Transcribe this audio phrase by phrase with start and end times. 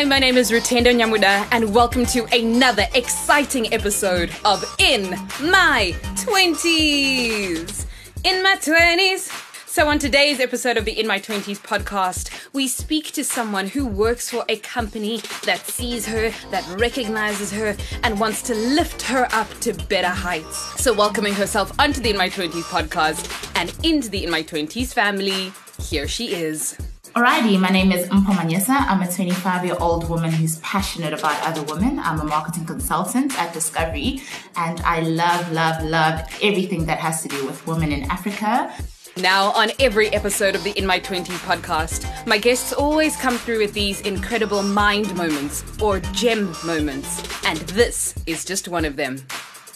[0.00, 5.10] Hi, my name is Rutendo Nyamuda, and welcome to another exciting episode of In
[5.42, 7.84] My 20s.
[8.24, 9.68] In My 20s.
[9.68, 13.86] So, on today's episode of the In My 20s podcast, we speak to someone who
[13.86, 19.28] works for a company that sees her, that recognizes her, and wants to lift her
[19.32, 20.82] up to better heights.
[20.82, 24.94] So, welcoming herself onto the In My 20s podcast and into the In My 20s
[24.94, 26.89] family, here she is.
[27.14, 28.86] Alrighty, my name is Mpho Manyisa.
[28.86, 31.98] I'm a 25 year old woman who's passionate about other women.
[31.98, 34.22] I'm a marketing consultant at Discovery,
[34.54, 38.72] and I love, love, love everything that has to do with women in Africa.
[39.16, 43.58] Now, on every episode of the In My 20s podcast, my guests always come through
[43.58, 49.18] with these incredible mind moments or gem moments, and this is just one of them.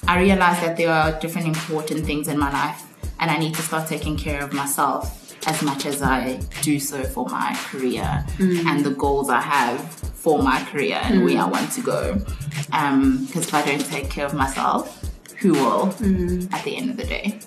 [0.06, 2.84] I realized that there are different important things in my life,
[3.18, 7.02] and I need to start taking care of myself as much as I do so
[7.02, 8.64] for my career mm.
[8.66, 9.80] and the goals I have
[10.24, 11.24] for my career and mm.
[11.24, 12.14] where I want to go.
[12.14, 15.00] Because um, if I don't take care of myself,
[15.38, 16.52] who will mm.
[16.52, 17.38] at the end of the day?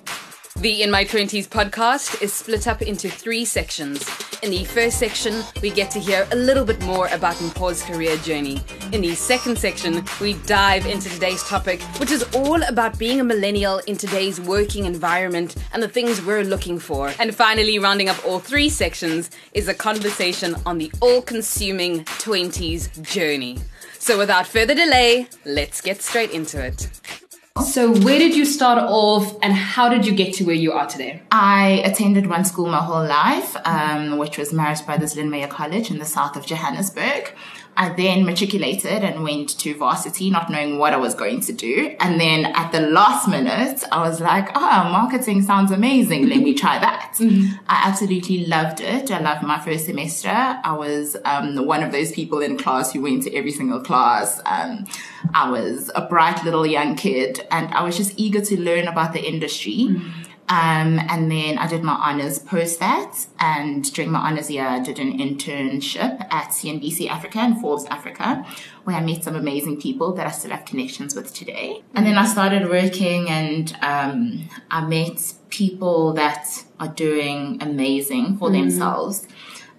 [0.60, 4.04] The In My 20s podcast is split up into three sections.
[4.42, 8.18] In the first section, we get to hear a little bit more about Mpho's career
[8.18, 8.64] journey.
[8.92, 13.24] In the second section, we dive into today's topic, which is all about being a
[13.24, 17.14] millennial in today's working environment and the things we're looking for.
[17.20, 23.00] And finally, rounding up all three sections is a conversation on the all consuming 20s
[23.04, 23.60] journey.
[24.00, 27.27] So without further delay, let's get straight into it.
[27.62, 30.88] So, where did you start off and how did you get to where you are
[30.88, 31.22] today?
[31.32, 35.98] I attended one school my whole life, um, which was Marist Brothers Linmeyer College in
[35.98, 37.34] the south of Johannesburg.
[37.78, 41.96] I then matriculated and went to varsity, not knowing what I was going to do.
[42.00, 46.28] And then at the last minute, I was like, oh, marketing sounds amazing.
[46.28, 47.14] Let me try that.
[47.28, 47.56] Mm-hmm.
[47.68, 49.12] I absolutely loved it.
[49.12, 50.30] I loved my first semester.
[50.30, 54.40] I was um, one of those people in class who went to every single class.
[54.46, 54.86] Um,
[55.34, 59.14] I was a bright little young kid and I was just eager to learn about
[59.14, 59.88] the industry.
[59.90, 60.27] Mm-hmm.
[60.50, 63.28] Um, and then I did my honors post that.
[63.40, 68.46] And during my honors year, I did an internship at CNBC Africa and Forbes Africa,
[68.86, 71.84] where I met some amazing people that I still have connections with today.
[71.94, 78.50] And then I started working and um, I met people that are doing amazing for
[78.50, 78.54] mm.
[78.54, 79.28] themselves.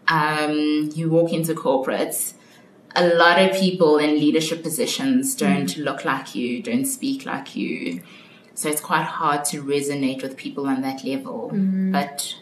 [0.06, 2.34] Um, you walk into corporates,
[2.94, 5.84] a lot of people in leadership positions don't mm.
[5.84, 8.02] look like you, don't speak like you
[8.58, 11.48] so it's quite hard to resonate with people on that level.
[11.54, 11.92] Mm-hmm.
[11.92, 12.34] But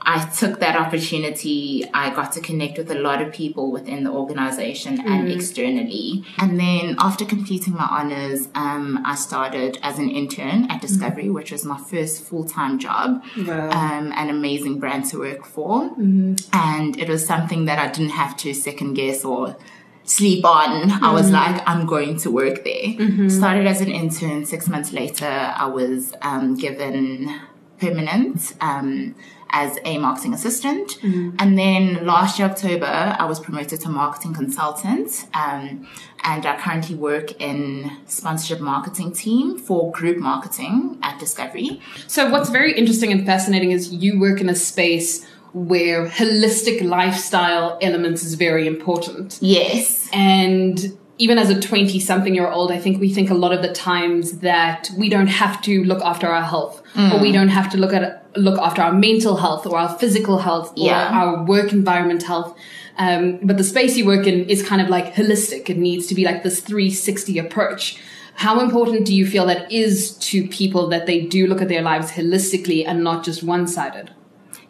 [0.00, 1.84] I took that opportunity.
[1.92, 5.12] I got to connect with a lot of people within the organization mm-hmm.
[5.12, 6.24] and externally.
[6.38, 11.34] And then after completing my honors, um, I started as an intern at Discovery, mm-hmm.
[11.34, 13.22] which was my first full time job.
[13.36, 13.68] Wow.
[13.68, 15.82] Um, an amazing brand to work for.
[15.90, 16.36] Mm-hmm.
[16.54, 19.58] And it was something that I didn't have to second guess or
[20.04, 20.88] sleep on.
[20.88, 21.04] Mm-hmm.
[21.04, 21.34] I was mm-hmm.
[21.34, 22.84] like, I'm going to work there.
[22.84, 23.28] Mm-hmm.
[23.28, 24.44] Started as an intern.
[24.44, 27.40] Six months later, I was um, given
[27.78, 29.14] permanent um,
[29.50, 30.88] as a marketing assistant.
[31.02, 31.36] Mm-hmm.
[31.38, 35.26] And then last year, October, I was promoted to marketing consultant.
[35.34, 35.86] Um,
[36.24, 41.80] and I currently work in sponsorship marketing team for group marketing at Discovery.
[42.06, 47.78] So what's very interesting and fascinating is you work in a space where holistic lifestyle
[47.82, 49.38] elements is very important.
[49.40, 50.08] Yes.
[50.12, 53.62] And even as a 20 something year old, I think we think a lot of
[53.62, 57.12] the times that we don't have to look after our health mm.
[57.12, 60.38] or we don't have to look at look after our mental health or our physical
[60.38, 61.10] health or yeah.
[61.10, 62.56] our work environment health.
[62.96, 65.68] Um, but the space you work in is kind of like holistic.
[65.68, 68.00] It needs to be like this 360 approach.
[68.34, 71.82] How important do you feel that is to people that they do look at their
[71.82, 74.10] lives holistically and not just one sided?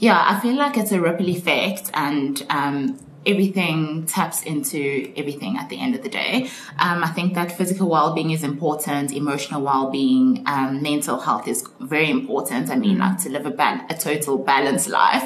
[0.02, 5.68] Yeah, I feel like it's a ripple effect and um, everything taps into everything at
[5.68, 6.50] the end of the day.
[6.80, 12.10] Um, I think that physical well-being is important, emotional well-being, um, mental health is very
[12.10, 12.68] important.
[12.68, 15.22] I mean, like to live a, ba- a total balanced life.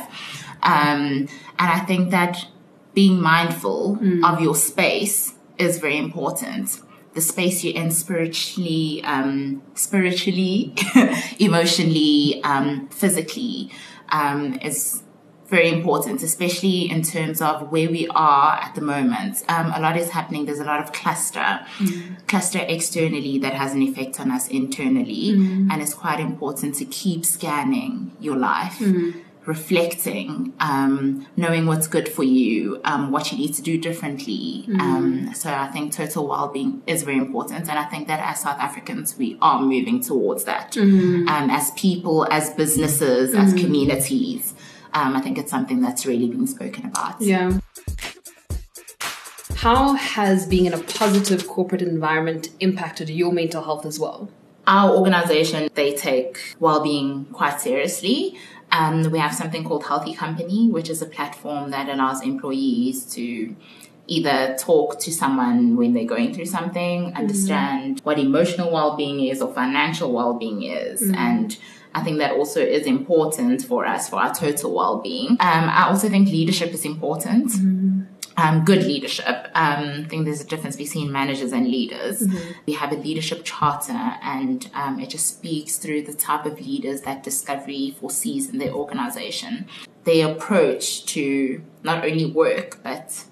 [0.62, 1.26] Um,
[1.58, 2.46] and I think that
[2.93, 4.31] being mindful mm.
[4.31, 6.82] of your space is very important.
[7.14, 10.75] The space you're in spiritually, um, spiritually,
[11.38, 13.70] emotionally, um, physically
[14.11, 15.03] um, is
[15.49, 19.44] very important, especially in terms of where we are at the moment.
[19.49, 20.44] Um, a lot is happening.
[20.44, 21.38] There's a lot of cluster,
[21.79, 22.14] mm-hmm.
[22.26, 25.32] cluster externally that has an effect on us internally.
[25.32, 25.70] Mm-hmm.
[25.70, 28.79] And it's quite important to keep scanning your life.
[28.79, 29.20] Mm-hmm.
[29.46, 34.64] Reflecting, um, knowing what's good for you, um, what you need to do differently.
[34.66, 34.81] Mm-hmm.
[34.81, 38.58] Um, so I think total well-being is very important, and I think that as South
[38.58, 40.76] Africans, we are moving towards that.
[40.76, 43.64] Um, as people, as businesses, as mm-hmm.
[43.64, 44.54] communities,
[44.93, 47.20] um, I think it's something that's really being spoken about.
[47.20, 47.60] Yeah.
[49.54, 54.28] How has being in a positive corporate environment impacted your mental health as well?
[54.66, 58.37] Our organization, they take well-being quite seriously.
[58.76, 63.56] Um, we have something called Healthy Company, which is a platform that allows employees to
[64.06, 67.17] either talk to someone when they're going through something, mm-hmm.
[67.17, 71.14] understand what emotional well-being is or financial well-being is, mm-hmm.
[71.14, 71.58] and
[71.94, 75.31] I think that also is important for us for our total well-being.
[75.40, 77.49] Um, I also think leadership is important.
[77.52, 77.86] Mm-hmm.
[78.38, 79.49] Um, good leadership.
[79.55, 82.21] Um, I think there's a difference between managers and leaders.
[82.21, 82.53] Mm-hmm.
[82.67, 87.00] We have a leadership charter, and um, it just speaks through the type of leaders
[87.03, 89.67] that Discovery foresees in their organization.
[90.05, 93.25] Their approach to not only work, but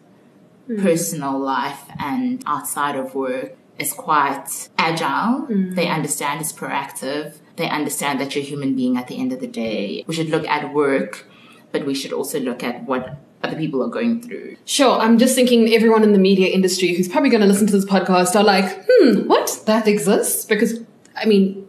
[0.68, 0.80] mm.
[0.82, 5.46] personal life and outside of work is quite agile.
[5.46, 5.74] Mm.
[5.74, 7.36] They understand it's proactive.
[7.56, 10.04] They understand that you're a human being at the end of the day.
[10.06, 11.26] We should look at work,
[11.72, 14.56] but we should also look at what other people are going through.
[14.64, 14.98] Sure.
[14.98, 17.84] I'm just thinking everyone in the media industry who's probably going to listen to this
[17.84, 19.62] podcast are like, hmm, what?
[19.66, 20.44] That exists?
[20.44, 20.80] Because,
[21.16, 21.66] I mean,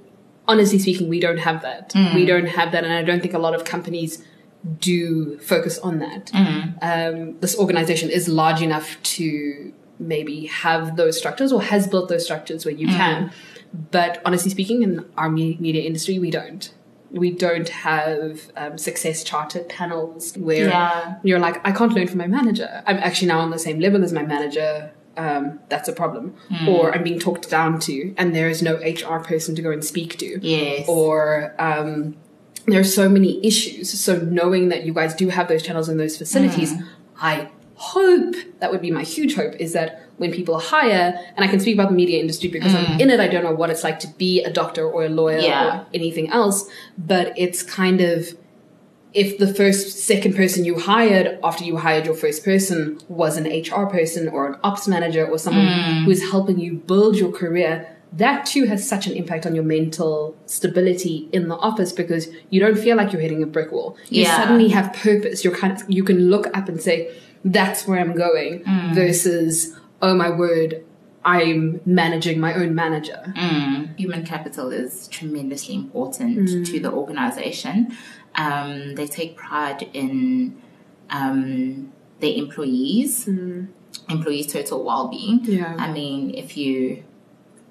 [0.48, 1.92] honestly speaking, we don't have that.
[1.94, 2.16] Mm.
[2.16, 2.83] We don't have that.
[2.83, 4.24] And I don't think a lot of companies
[4.80, 6.27] do focus on that.
[6.27, 6.77] Mm.
[6.81, 12.25] Um, this organization is large enough to maybe have those structures or has built those
[12.25, 12.95] structures where you mm.
[12.95, 13.31] can.
[13.92, 16.74] But honestly speaking, in our media industry, we don't.
[17.15, 21.15] We don't have um, success chartered panels where yeah.
[21.23, 22.83] you're like, I can't learn from my manager.
[22.85, 24.91] I'm actually now on the same level as my manager.
[25.17, 26.35] Um, that's a problem.
[26.50, 26.67] Mm.
[26.67, 29.83] Or I'm being talked down to, and there is no HR person to go and
[29.83, 30.39] speak to.
[30.41, 30.85] Yes.
[30.89, 32.17] Or um,
[32.67, 33.97] there are so many issues.
[34.00, 36.85] So knowing that you guys do have those channels and those facilities, mm.
[37.17, 41.48] I hope that would be my huge hope is that when people hire, and I
[41.48, 42.89] can speak about the media industry because mm.
[42.89, 45.10] I'm in it, I don't know what it's like to be a doctor or a
[45.10, 45.81] lawyer yeah.
[45.81, 48.30] or anything else, but it's kind of
[49.16, 53.45] if the first, second person you hired after you hired your first person was an
[53.45, 56.04] HR person or an ops manager or someone mm.
[56.04, 60.36] who's helping you build your career, that too has such an impact on your mental
[60.48, 63.98] stability in the office because you don't feel like you're hitting a brick wall.
[64.10, 64.38] You yeah.
[64.38, 65.45] suddenly have purpose.
[65.45, 67.13] You're kind of, you can look up and say,
[67.45, 68.95] that's where I'm going mm.
[68.95, 70.83] versus, oh my word,
[71.24, 73.33] I'm managing my own manager.
[73.38, 73.97] Mm.
[73.97, 76.65] Human capital is tremendously important mm.
[76.65, 77.95] to the organization.
[78.33, 80.59] Um, they take pride in
[81.12, 83.68] um, their employees, mm.
[84.09, 85.41] employees' total well being.
[85.44, 85.75] Yeah.
[85.77, 87.03] I mean, if you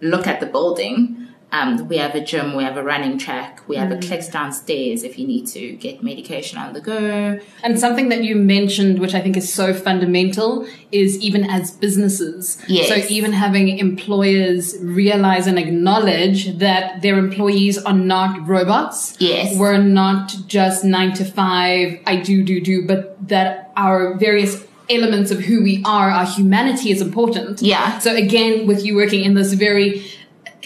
[0.01, 1.24] look at the building,
[1.55, 3.99] um, we have a gym, we have a running track, we have mm.
[3.99, 7.39] a Clicks downstairs if you need to get medication on the go.
[7.63, 12.61] And something that you mentioned, which I think is so fundamental, is even as businesses.
[12.67, 12.89] Yes.
[12.89, 19.17] So even having employers realize and acknowledge that their employees are not robots.
[19.21, 19.57] Yes.
[19.57, 25.31] We're not just nine to five, I do, do, do, but that our various elements
[25.31, 27.63] of who we are, our humanity is important.
[27.63, 27.99] Yeah.
[28.01, 30.05] So again, with you working in this very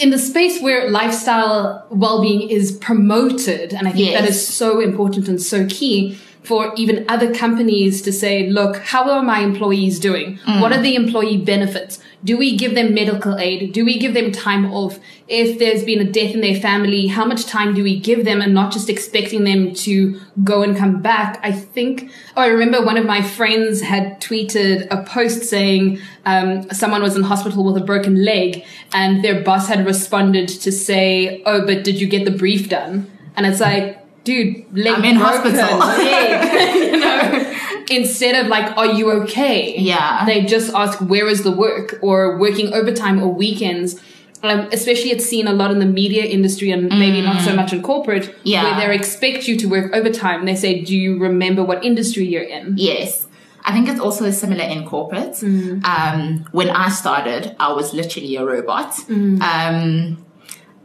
[0.01, 4.21] in the space where lifestyle well-being is promoted, and I think yes.
[4.21, 6.19] that is so important and so key
[6.49, 10.39] for even other companies to say, look, how are my employees doing?
[10.39, 10.63] Mm.
[10.63, 12.01] What are the employee benefits?
[12.25, 13.75] Do we give them medical aid?
[13.75, 14.99] Do we give them time off?
[15.29, 18.41] If there's been a death in their family, how much time do we give them
[18.41, 21.39] and not just expecting them to go and come back?
[21.43, 26.69] I think, oh, I remember one of my friends had tweeted a post saying um,
[26.71, 28.65] someone was in hospital with a broken leg
[28.95, 33.11] and their boss had responded to say, oh, but did you get the brief done?
[33.37, 35.79] And it's like, dude, leg I'm in broken, hospital.
[35.79, 37.55] Leg, you know?
[37.91, 39.79] instead of like, are you okay?
[39.79, 40.25] Yeah.
[40.27, 44.01] They just ask, where is the work or working overtime or weekends.
[44.41, 46.97] Um, especially it's seen a lot in the media industry and mm.
[46.97, 47.57] maybe not so mm.
[47.57, 48.63] much in corporate yeah.
[48.63, 50.45] where they expect you to work overtime.
[50.45, 52.75] They say, do you remember what industry you're in?
[52.77, 53.27] Yes.
[53.65, 55.35] I think it's also similar in corporate.
[55.43, 55.85] Mm.
[55.85, 58.93] Um, when I started, I was literally a robot.
[59.09, 59.43] Mm.
[59.43, 60.25] Um,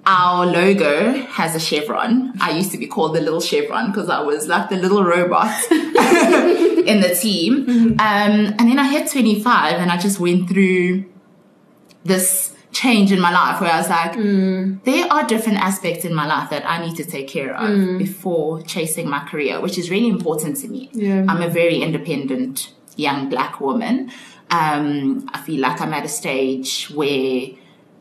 [0.05, 2.33] our logo has a chevron.
[2.41, 5.51] I used to be called the little chevron because I was like the little robot
[5.71, 7.65] in the team.
[7.65, 7.91] Mm-hmm.
[7.93, 11.05] Um, and then I hit 25 and I just went through
[12.03, 14.83] this change in my life where I was like, mm.
[14.83, 17.97] there are different aspects in my life that I need to take care of mm.
[17.97, 20.89] before chasing my career, which is really important to me.
[20.91, 21.25] Yeah.
[21.29, 24.11] I'm a very independent young black woman.
[24.49, 27.47] Um, I feel like I'm at a stage where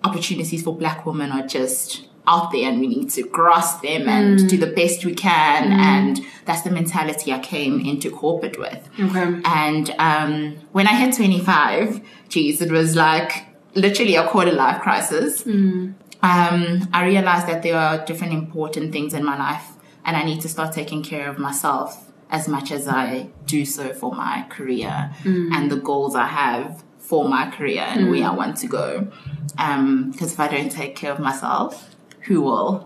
[0.04, 4.38] opportunities for black women are just out there and we need to grasp them and
[4.38, 4.48] mm.
[4.48, 5.72] do the best we can mm.
[5.72, 8.88] and that's the mentality I came into corporate with.
[8.98, 9.40] Okay.
[9.44, 15.42] And um, when I hit 25, geez, it was like literally a quarter life crisis.
[15.44, 15.94] Mm.
[16.22, 19.70] Um, I realized that there are different important things in my life
[20.04, 23.92] and I need to start taking care of myself as much as I do so
[23.92, 25.52] for my career mm.
[25.52, 29.08] and the goals I have for my career and where I want to go.
[29.56, 32.84] Because if I don't take care of myself, who will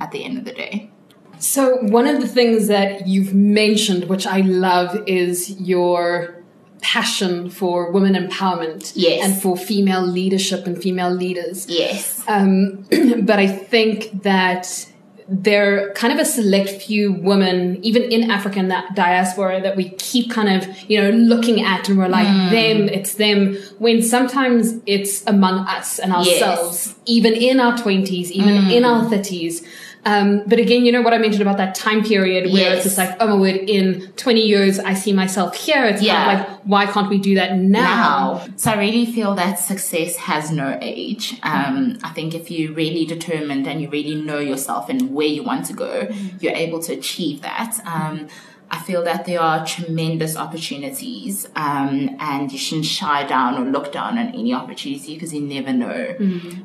[0.00, 0.90] at the end of the day?
[1.38, 6.36] So, one of the things that you've mentioned, which I love, is your
[6.80, 9.24] passion for women empowerment Yes.
[9.24, 11.66] and for female leadership and female leaders.
[11.68, 12.22] Yes.
[12.28, 12.84] Um,
[13.22, 14.88] but I think that
[15.26, 19.90] there are kind of a select few women, even in African di- diaspora, that we
[19.90, 22.50] keep kind of, you know, looking at and we're like, hmm.
[22.50, 28.64] them, it's them, when sometimes it's among us and ourselves, even in our 20s, even
[28.64, 28.70] hmm.
[28.70, 29.66] in our 30s.
[30.06, 32.74] Um, but again, you know what I mentioned about that time period where Yes.
[32.76, 35.84] it's just like, oh my word, in 20 years, I see myself here.
[35.86, 36.24] It's Yeah.
[36.24, 38.40] kind of like, why can't we do that now?
[38.40, 38.46] now.
[38.56, 41.34] So I really feel that success has no age.
[41.42, 45.42] Um, I think if you're really determined and you really know yourself and where you
[45.42, 46.08] want to go,
[46.40, 47.80] you're able to achieve that.
[47.86, 48.28] Um,
[48.74, 53.92] I feel that there are tremendous opportunities, um, and you shouldn't shy down or look
[53.92, 56.16] down on any opportunity because you never know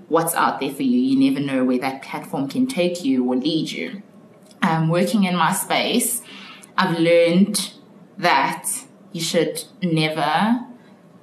[0.07, 0.97] what's out there for you.
[0.97, 4.01] You never know where that platform can take you or lead you.
[4.63, 6.23] Um, working in my space,
[6.75, 7.73] I've learned
[8.17, 8.67] that
[9.11, 10.65] you should never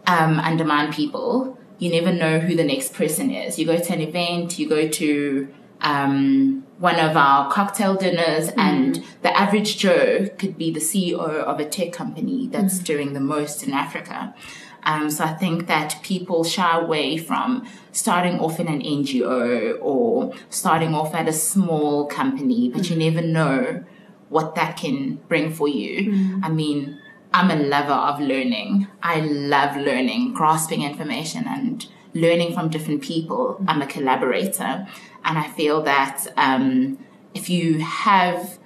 [0.06, 1.58] um, undermine people.
[1.80, 3.58] You never know who the next person is.
[3.58, 5.52] You go to an event, you go to
[5.86, 8.60] um, one of our cocktail dinners, mm-hmm.
[8.60, 12.84] and the average Joe could be the CEO of a tech company that's mm-hmm.
[12.84, 14.34] doing the most in Africa.
[14.82, 20.32] Um, so I think that people shy away from starting off in an NGO or
[20.50, 23.14] starting off at a small company, but you mm-hmm.
[23.14, 23.84] never know
[24.28, 26.40] what that can bring for you.
[26.42, 27.00] I mean,
[27.32, 28.88] I'm a lover of learning.
[29.02, 33.62] I love learning, grasping information and learning from different people.
[33.68, 34.86] I'm a collaborator.
[35.26, 36.98] And I feel that um,
[37.34, 38.58] if you have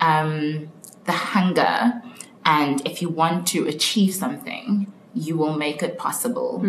[0.00, 0.70] um,
[1.04, 2.02] the hunger
[2.44, 6.60] and if you want to achieve something, you will make it possible.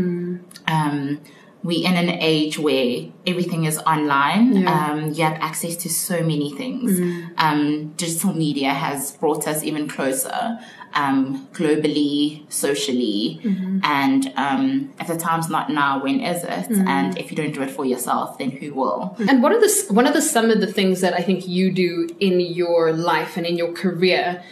[0.68, 1.20] Um,
[1.62, 4.56] we're in an age where everything is online.
[4.56, 4.92] Yeah.
[4.92, 7.00] Um, you have access to so many things.
[7.38, 10.60] Um, digital media has brought us even closer,
[10.94, 13.40] um, globally, socially,
[13.84, 16.70] and um, if the time's not now, when is it?
[16.88, 19.16] And if you don't do it for yourself, then who will?
[19.30, 21.72] And what are the one of the some of the things that I think you
[21.72, 24.44] do in your life and in your career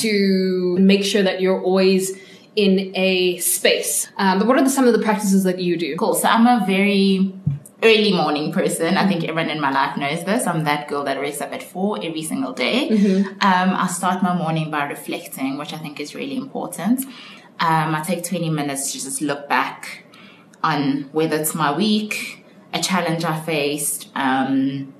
[0.00, 2.16] to make sure that you're always
[2.56, 4.08] in a space?
[4.16, 5.96] Um, but what are the, some of the practices that you do?
[5.96, 6.14] Cool.
[6.14, 7.32] So I'm a very
[7.82, 8.96] early morning person.
[8.96, 10.46] I think everyone in my life knows this.
[10.46, 12.90] I'm that girl that wakes up at four every single day.
[13.40, 17.04] Um, I start my morning by reflecting, which I think is really important.
[17.60, 20.04] Um, I take 20 minutes to just look back
[20.62, 24.92] on whether it's my week, a challenge I faced, um,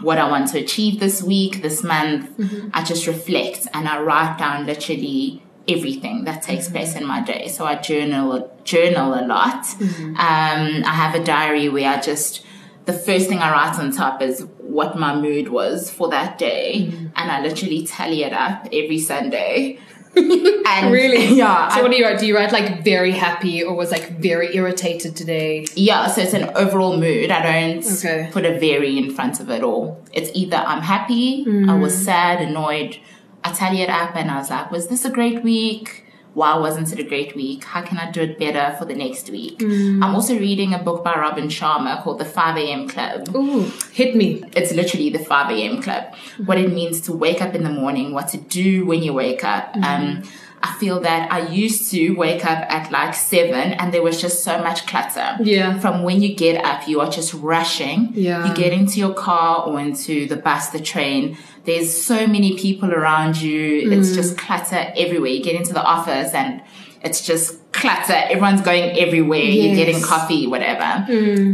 [0.00, 2.30] what I want to achieve this week, this month.
[2.74, 7.02] I just reflect and I write down literally everything that takes place mm-hmm.
[7.02, 7.48] in my day.
[7.48, 9.64] So I journal journal a lot.
[9.64, 10.16] Mm-hmm.
[10.16, 12.44] Um, I have a diary where I just
[12.84, 16.86] the first thing I write on top is what my mood was for that day,
[16.88, 17.06] mm-hmm.
[17.16, 19.80] and I literally tally it up every Sunday.
[20.16, 21.26] and Really?
[21.36, 21.68] yeah.
[21.68, 22.18] So I- what do you write?
[22.18, 25.66] Do you write like very happy or was like very irritated today?
[25.74, 27.30] Yeah, so it's an overall mood.
[27.30, 28.30] I don't Okay.
[28.32, 30.02] put a very in front of it all.
[30.12, 32.98] It's either I'm happy, I was sad, annoyed.
[33.46, 36.04] I tally it up and I was like, was this a great week?
[36.34, 37.62] Why wasn't it a great week?
[37.64, 39.62] How can I do it better for the next week?
[39.62, 42.88] I'm also reading a book by Robin Sharma called The 5 a.m.
[42.88, 43.34] Club.
[43.34, 44.42] Ooh, hit me.
[44.54, 45.80] It's literally the 5 a.m.
[45.80, 46.12] club.
[46.44, 49.44] What it means to wake up in the morning, what to do when you wake
[49.44, 49.74] up.
[49.76, 50.24] Um,
[50.62, 54.42] I feel that I used to wake up at like seven and there was just
[54.42, 55.36] so much clutter.
[55.42, 55.78] Yeah.
[55.78, 58.12] From when you get up, you are just rushing.
[58.14, 58.48] Yeah.
[58.48, 61.36] You get into your car or into the bus, the train.
[61.64, 63.90] There's so many people around you.
[63.92, 65.30] It's just clutter everywhere.
[65.30, 66.62] You get into the office and
[67.02, 68.14] it's just clutter.
[68.14, 69.40] Everyone's going everywhere.
[69.40, 71.04] You're getting coffee, whatever.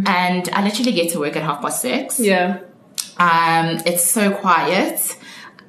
[0.07, 2.21] And I literally get to work at half past six.
[2.21, 2.61] Yeah.
[3.19, 5.17] Um, it's so quiet.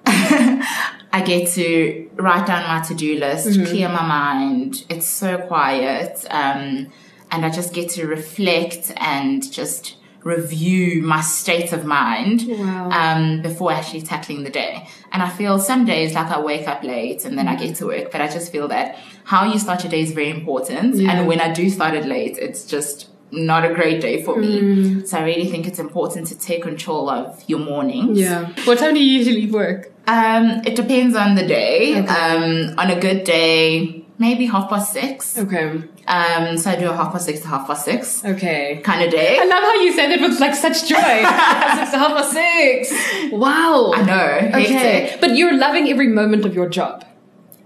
[1.13, 4.83] I get to write down my to-do list, clear my mind.
[4.89, 6.25] It's so quiet.
[6.29, 6.91] Um,
[7.31, 12.89] and I just get to reflect and just review my state of mind Wow.
[12.89, 14.87] um, before actually tackling the day.
[15.11, 17.85] And I feel some days like I wake up late and then I get to
[17.87, 20.95] work, but I just feel that how you start your day is very important.
[20.95, 21.11] Yeah.
[21.11, 25.05] And when I do start it late, it's just not a great day for me.
[25.05, 28.19] So I really think it's important to take control of your mornings.
[28.19, 28.53] Yeah.
[28.65, 29.91] What time do you usually work?
[30.07, 31.99] Um, it depends on the day.
[31.99, 32.07] Okay.
[32.07, 35.37] Um, on a good day, maybe half past six.
[35.37, 35.81] Okay.
[36.05, 38.81] Um, so I do a half past six to half past six Okay.
[38.83, 39.37] kind of day.
[39.39, 40.95] I love how you said it with like such joy.
[40.97, 43.31] six to half past six.
[43.31, 43.93] Wow.
[43.95, 44.49] I know.
[44.59, 44.73] Okay.
[44.73, 45.21] hectic.
[45.21, 47.05] But you're loving every moment of your job.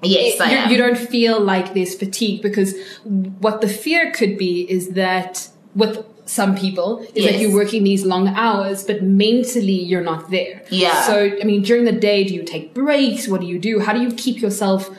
[0.04, 0.70] Yes, I you, am.
[0.72, 6.04] you don't feel like there's fatigue because what the fear could be is that with
[6.26, 7.42] some people is that Yes.
[7.42, 10.64] you're working these long hours, but mentally you're not there.
[10.70, 11.02] Yeah.
[11.04, 13.28] So, I mean, during the day, do you take breaks?
[13.28, 13.80] What do you do?
[13.80, 14.90] How do you keep yourself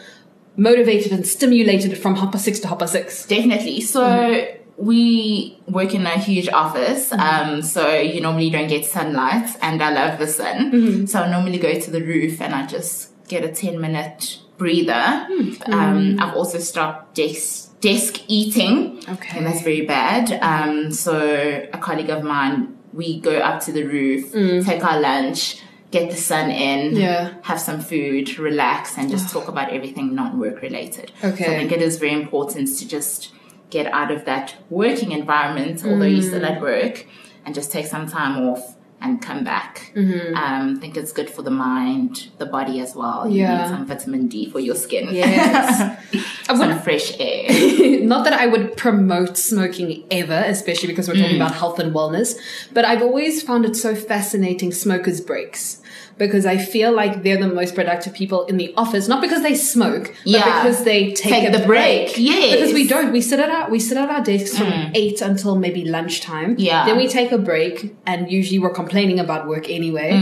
[0.57, 3.27] motivated and stimulated from hopper six to hopper six?
[3.27, 3.81] Definitely.
[3.83, 4.85] So mm-hmm.
[4.85, 7.51] we work in a huge office, mm-hmm.
[7.51, 10.73] um, so you normally don't get sunlight, and I love the sun.
[10.73, 11.07] Mm-hmm.
[11.07, 15.27] So I normally go to the roof and I just get a 10 minute breather.
[15.67, 19.03] Um, I've also stopped desk, desk eating.
[19.09, 19.39] Okay.
[19.39, 20.33] And that's very bad.
[20.43, 24.33] Um, so a colleague of mine, we go up to the roof,
[24.67, 27.35] take our lunch, get the sun in, Yeah.
[27.43, 31.13] have some food, relax, and just talk about everything non-work related.
[31.25, 31.45] Okay.
[31.45, 33.31] So I think it is very important to just
[33.71, 36.51] get out of that working environment, although you're still Mm.
[36.57, 37.07] at work,
[37.47, 39.93] and just take some time off and come back.
[39.95, 40.35] Mm-hmm.
[40.35, 43.29] Um, I think it's good for the mind, the body as well.
[43.29, 43.63] You Yeah.
[43.63, 45.09] need some vitamin D for your skin.
[45.15, 45.81] Yes.
[46.49, 48.01] I would some fresh air.
[48.03, 52.37] not that I would promote smoking ever, especially because we're talking about health and wellness,
[52.73, 55.81] but I've always found it so fascinating smokers' breaks.
[56.17, 59.55] Because I feel like they're the most productive people in the office, not because they
[59.55, 62.19] smoke, but because they take, Take a the break.
[62.19, 62.55] Yes.
[62.55, 63.13] Because we don't.
[63.13, 66.57] We sit at our we sit at our desks from eight until maybe lunchtime.
[66.59, 66.87] Yeah.
[66.87, 70.13] Then we take a break, and usually we're complaining about work anyway.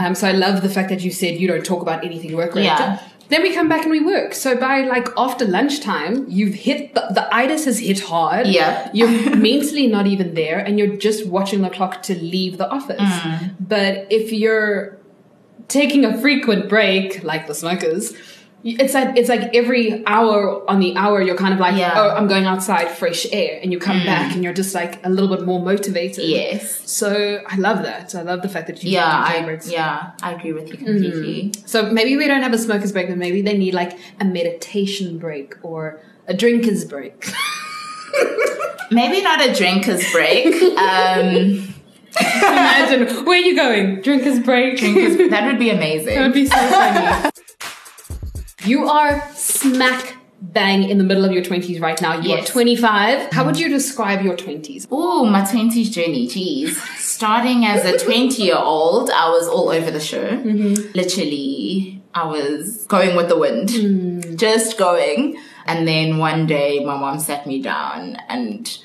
[0.00, 2.54] Um, so I love the fact that you said you don't talk about anything work
[2.54, 2.78] related.
[2.78, 3.00] Yeah.
[3.28, 4.34] Then we come back and we work.
[4.34, 8.46] So by like after lunchtime, you've hit the, the itis has hit hard.
[8.46, 8.88] Yeah.
[8.92, 13.00] You're mentally not even there and you're just watching the clock to leave the office.
[13.00, 13.56] Mm.
[13.58, 14.95] But if you're
[15.68, 18.12] taking a frequent break, like the smokers,
[18.64, 21.92] it's like it's like every hour on the hour you're kind of like, Yeah.
[21.94, 25.08] oh, I'm going outside, fresh air, and you come back and you're just like a
[25.08, 26.24] little bit more motivated.
[26.24, 26.90] yes.
[26.90, 28.12] So I love that.
[28.16, 29.70] I love the fact that you Yeah, I, breaks.
[29.70, 31.52] yeah, I agree with you completely.
[31.64, 35.18] So maybe we don't have a smoker's break, but maybe they need like a meditation
[35.18, 37.30] break or a drinker's break.
[38.90, 40.46] Maybe not a drinker's break.
[40.78, 41.74] Um,
[42.20, 44.00] Imagine where are you going?
[44.02, 44.78] Drinker's break.
[44.78, 46.14] drinkers, that would be amazing.
[46.14, 47.30] That would be so funny.
[48.64, 52.20] you are smack bang in the middle of your twenties right now.
[52.20, 52.48] You Yes.
[52.48, 53.32] are twenty five.
[53.32, 54.86] How would you describe your twenties?
[54.90, 56.80] Oh, my 20s journey, geez.
[56.98, 60.28] Starting as a 20 year old, I was all over the show.
[60.28, 60.92] Mm-hmm.
[60.94, 64.36] Literally, I was going with the wind, mm.
[64.36, 65.38] just going.
[65.66, 68.78] And then one day, my mom sat me down and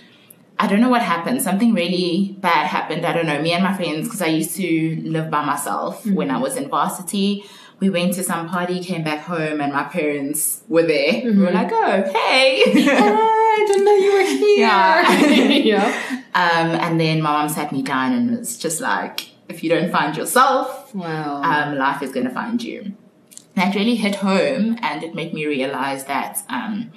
[0.62, 1.42] I don't know what happened.
[1.42, 3.04] Something really bad happened.
[3.04, 3.42] I don't know.
[3.42, 6.70] Me and my friends, because I used to live by myself when I was in
[6.70, 7.44] varsity.
[7.80, 11.24] We went to some party, came back home, and my parents were there.
[11.24, 12.62] We were like, oh, hey.
[12.68, 14.60] I didn't know you were here.
[14.60, 15.18] Yeah.
[15.72, 16.22] yeah.
[16.36, 19.92] Um, and then my mom sat me down and was just like, if you don't
[19.92, 21.42] find yourself, Wow.
[21.42, 22.94] um, life is going to find you.
[23.56, 26.92] That really hit home and it made me realize that um,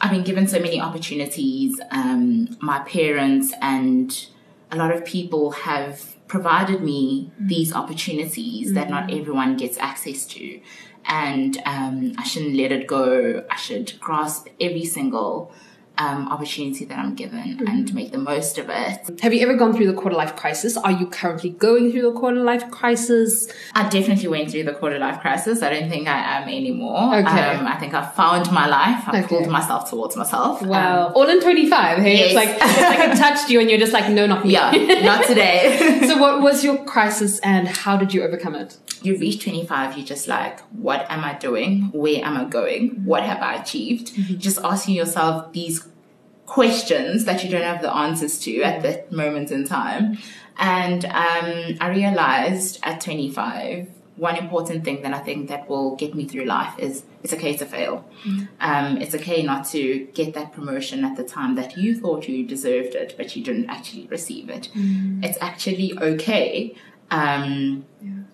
[0.00, 1.80] I've been given so many opportunities.
[1.90, 4.26] Um, my parents and
[4.70, 10.60] a lot of people have provided me these opportunities that not everyone gets access to.
[11.04, 13.44] And um, I shouldn't let it go.
[13.50, 15.52] I should grasp every single
[15.98, 19.20] um, opportunity that I'm given and make the most of it.
[19.20, 20.76] Have you ever gone through the quarter life crisis?
[20.76, 23.52] Are you currently going through the quarter life crisis?
[23.74, 25.62] I definitely went through the quarter life crisis.
[25.62, 27.14] I don't think I am anymore.
[27.16, 27.28] Okay.
[27.56, 29.04] Um, I think I found my life.
[29.08, 29.28] I Okay.
[29.28, 30.62] pulled myself towards myself.
[30.62, 31.08] Wow.
[31.08, 32.20] Um, All in 25, hey?
[32.24, 34.52] It's like, it's like it touched you and you're just like, no, not me.
[34.52, 34.70] yeah,
[35.02, 36.00] not today.
[36.06, 38.76] so what was your crisis and how did you overcome it?
[39.02, 41.90] you reach 25, you're just like, what am I doing?
[41.92, 43.04] Where am I going?
[43.04, 44.14] What have I achieved?
[44.38, 45.84] Just asking yourself these
[46.46, 50.18] questions that you don't have the answers to at that moment in time.
[50.58, 56.14] And um, I realized at 25, one important thing that I think that will get
[56.14, 58.04] me through life is it's okay to fail.
[58.60, 62.46] Um, it's okay not to get that promotion at the time that you thought you
[62.46, 64.68] deserved it, but you didn't actually receive it.
[65.24, 66.76] It's actually okay.
[67.12, 67.84] Um,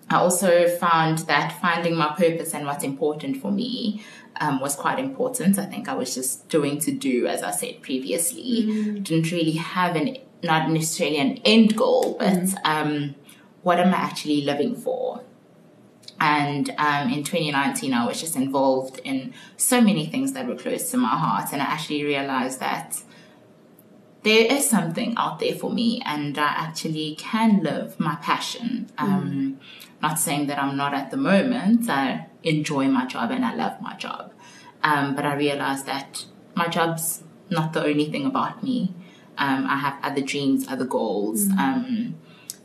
[0.09, 4.03] I also found that finding my purpose and what's important for me
[4.39, 5.59] um, was quite important.
[5.59, 9.01] I think I was just doing to do, as I said previously.
[9.01, 13.15] Didn't really have an, not necessarily an end goal, but um,
[13.61, 15.23] what am I actually living for?
[16.21, 20.89] And um, in 2019, I was just involved in so many things that were close
[20.91, 21.49] to my heart.
[21.51, 23.01] And I actually realized that
[24.23, 28.89] there is something out there for me and I actually can live my passion.
[28.97, 29.59] Um,
[30.01, 31.89] Not saying that I'm not at the moment.
[31.89, 34.31] I enjoy my job and I love my job.
[34.83, 38.93] Um, but I realized that my job's not the only thing about me.
[39.37, 41.49] Um, I have other dreams, other goals.
[41.51, 42.15] Um,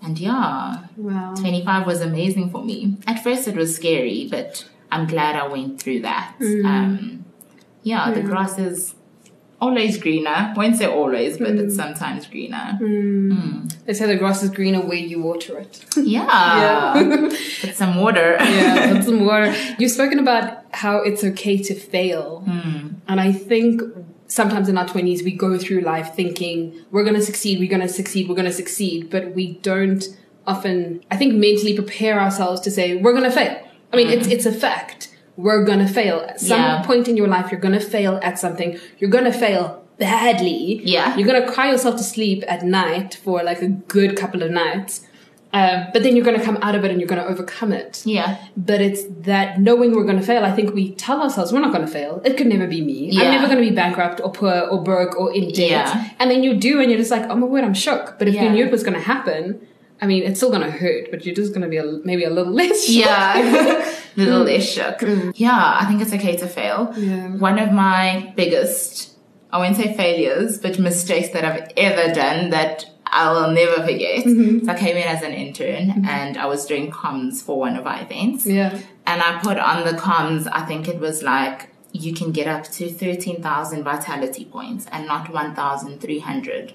[0.02, 1.34] and yeah, Wow.
[1.34, 2.98] 25 was amazing for me.
[3.06, 6.34] At first, it was scary, but I'm glad I went through that.
[6.40, 7.24] Um,
[7.82, 8.94] yeah, the grass is
[9.64, 10.52] always greener.
[10.56, 11.80] Won't say always, but it's hmm.
[11.82, 12.76] sometimes greener.
[12.78, 13.32] Hmm.
[13.32, 13.68] Hmm.
[13.84, 15.84] They say the grass is greener where you water it.
[15.96, 16.92] Yeah.
[17.60, 18.36] Put some water.
[18.40, 19.54] yeah, put some water.
[19.78, 22.44] You've spoken about how it's okay to fail.
[23.06, 23.82] And I think
[24.28, 27.82] sometimes in our 20s, we go through life thinking we're going to succeed, we're going
[27.82, 30.04] to succeed, we're going to succeed, but we don't
[30.46, 33.60] often, I think, mentally prepare ourselves to say we're going to fail.
[33.92, 35.13] I mean, it's, it's a fact.
[35.36, 36.24] We're to fail.
[36.28, 36.82] At some Yeah.
[36.82, 38.78] point in your life, you're to fail at something.
[38.98, 40.80] You're to fail badly.
[40.84, 41.16] Yeah.
[41.16, 45.06] You're to cry yourself to sleep at night for like a good couple of nights.
[45.52, 47.72] Um, but then you're going to come out of it and you're going to overcome
[47.72, 48.02] it.
[48.04, 48.38] Yeah.
[48.56, 50.44] But it's that knowing we're going to fail.
[50.44, 52.20] I think we tell ourselves we're not going to fail.
[52.24, 53.10] It could never be me.
[53.12, 53.22] Yeah.
[53.22, 55.70] I'm never going to be bankrupt or poor or broke or in debt.
[55.70, 56.08] Yeah.
[56.18, 58.18] And then you do, and you're just like, oh my word, I'm shook.
[58.18, 59.60] But if you knew it was going to happen,
[60.04, 62.24] I mean, it's still going to hurt, but you're just going to be a, maybe
[62.24, 62.84] a little less.
[62.84, 63.06] shook.
[63.06, 63.90] Yeah.
[64.16, 64.46] Little mm.
[64.46, 65.02] less shook.
[65.36, 66.94] Yeah, I think it's okay to fail.
[66.96, 67.30] Yeah.
[67.30, 69.16] One of my biggest,
[69.50, 74.24] I won't say failures, but mistakes that I've ever done that I will never forget.
[74.24, 74.66] Mm-hmm.
[74.66, 76.04] So I came in as an intern mm-hmm.
[76.04, 78.46] and I was doing comms for one of our events.
[78.46, 78.78] Yeah.
[79.04, 82.64] And I put on the comms, I think it was like, you can get up
[82.64, 86.74] to 13,000 vitality points and not 1,300.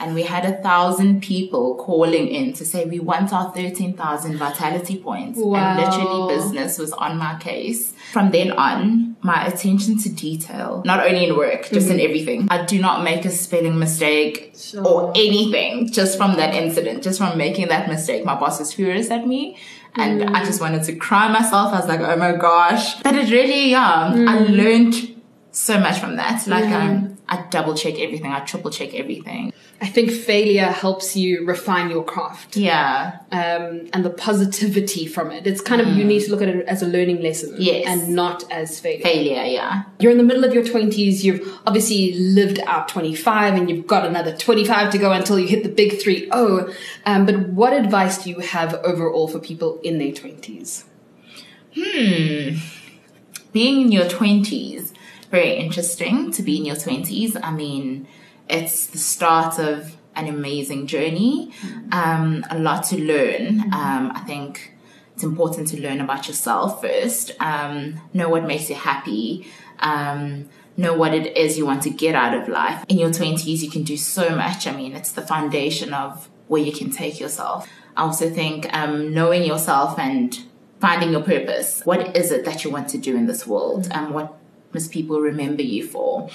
[0.00, 4.98] And we had a thousand people calling in to say, we want our 13,000 vitality
[4.98, 5.38] points.
[5.38, 5.56] Wow.
[5.56, 7.92] And literally business was on my case.
[8.12, 12.06] From then on, my attention to detail, not only in work, just in mm-hmm.
[12.06, 12.48] everything.
[12.50, 14.86] I do not make a spelling mistake Sure.
[14.86, 18.24] or anything just from that incident, just from making that mistake.
[18.24, 19.58] My boss is furious at me.
[19.94, 20.34] And mm.
[20.34, 21.72] I just wanted to cry myself.
[21.72, 23.02] I was like, oh my gosh.
[23.02, 24.56] But it really, yeah, I mm.
[24.56, 26.46] learned so much from that.
[26.46, 28.30] Like, um, I double check everything.
[28.30, 29.52] I triple check everything.
[29.80, 32.56] I think failure helps you refine your craft.
[32.56, 33.18] Yeah.
[33.30, 35.46] Um, and the positivity from it.
[35.46, 37.54] It's kind of, you need to look at it as a learning lesson.
[37.58, 37.86] Yes.
[37.86, 39.04] And not as failure.
[39.04, 39.44] Failure.
[39.44, 39.84] Yeah.
[40.00, 44.04] You're in the middle of your 20s, you've obviously lived out 25 and you've got
[44.04, 46.72] another 25 to go until you hit the big 3 0.
[47.06, 50.84] Um, but what advice do you have overall for people in their 20s?
[51.74, 52.56] Hmm.
[53.52, 54.92] being in your 20s
[55.30, 58.08] very interesting to be in your 20s i mean
[58.48, 61.52] it's the start of an amazing journey
[61.92, 64.72] um, a lot to learn um, i think
[65.14, 69.46] it's important to learn about yourself first um, know what makes you happy
[69.80, 73.60] um, know what it is you want to get out of life in your 20s
[73.60, 77.20] you can do so much i mean it's the foundation of where you can take
[77.20, 80.44] yourself i also think um, knowing yourself and
[80.80, 81.82] finding your purpose.
[81.84, 83.88] What is it that you want to do in this world?
[83.90, 84.34] And what
[84.72, 86.28] must people remember you for?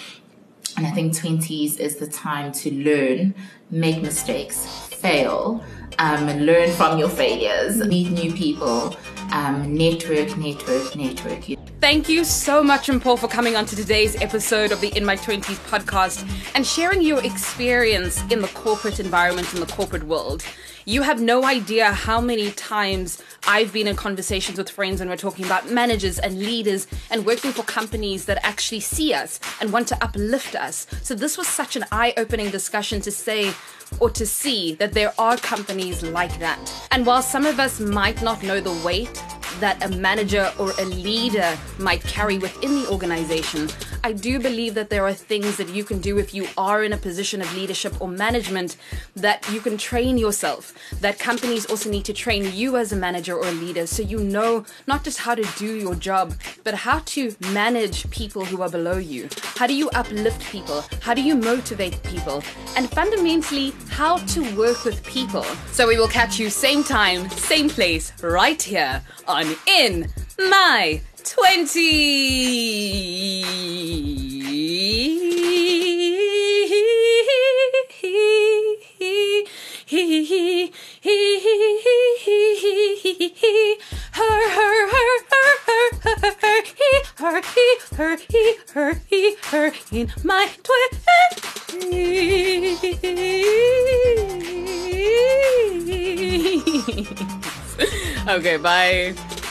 [0.77, 3.35] And I think 20s is the time to learn,
[3.69, 5.63] make mistakes, fail,
[5.99, 8.95] um, and learn from your failures, meet new people,
[9.31, 11.43] um, network, network, network.
[11.81, 15.17] Thank you so much, Mpho, for coming on to today's episode of the In My
[15.17, 16.25] 20s podcast
[16.55, 20.43] and sharing your experience in the corporate environment, in the corporate world.
[20.85, 25.17] You have no idea how many times I've been in conversations with friends when we're
[25.17, 29.87] talking about managers and leaders and working for companies that actually see us and want
[29.89, 30.87] to uplift us.
[31.01, 33.53] So, this was such an eye opening discussion to say,
[33.99, 36.87] or to see that there are companies like that.
[36.91, 39.21] And while some of us might not know the weight
[39.59, 43.69] that a manager or a leader might carry within the organization,
[44.03, 46.93] I do believe that there are things that you can do if you are in
[46.93, 48.77] a position of leadership or management
[49.15, 50.73] that you can train yourself.
[50.99, 54.19] That companies also need to train you as a manager or a leader so you
[54.19, 58.69] know not just how to do your job, but how to manage people who are
[58.69, 59.29] below you.
[59.55, 60.83] How do you uplift people?
[61.01, 62.43] How do you motivate people?
[62.75, 65.43] And fundamentally, how to work with people.
[65.71, 69.01] So we will catch you same time, same place, right here
[69.43, 70.07] In
[70.49, 71.83] My 20s.
[84.13, 88.41] Her, her, her, her, her, her, her, he, her, he, her, he,
[88.73, 90.47] her, he, her, in my.
[98.27, 99.42] okay, bye.